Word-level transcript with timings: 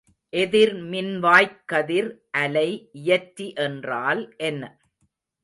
எதிர்மின்வாய்க்கதிர் 0.33 2.09
அலை 2.37 2.67
இயற்றி 3.01 3.47
என்றால் 3.59 4.23
என்ன? 4.49 4.63